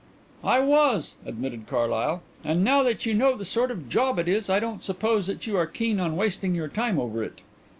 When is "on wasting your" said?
5.99-6.69